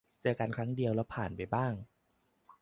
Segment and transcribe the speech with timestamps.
[0.21, 1.73] เจอครั้งเดียวแล้วผ่านไปบ้าง